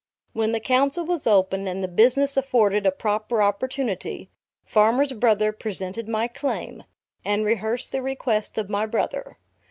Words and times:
When 0.33 0.51
the 0.51 0.59
Council 0.59 1.05
was 1.05 1.27
opened, 1.27 1.69
and 1.69 1.83
the 1.83 1.87
business 1.87 2.35
afforded 2.35 2.87
a 2.87 2.91
proper 2.91 3.39
opportunity, 3.43 4.31
Farmer's 4.65 5.13
Brother 5.13 5.51
presented 5.51 6.09
my 6.09 6.27
claim, 6.27 6.85
and 7.23 7.45
rehearsed 7.45 7.91
the 7.91 8.01
request 8.01 8.57
of 8.57 8.67
my 8.67 8.87
brother. 8.87 9.37